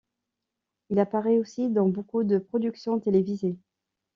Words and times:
Il 0.89 0.97
apparaît 0.97 1.37
aussi 1.37 1.69
dans 1.69 1.87
beaucoup 1.87 2.23
de 2.23 2.39
productions 2.39 2.99
télévisées. 2.99 3.59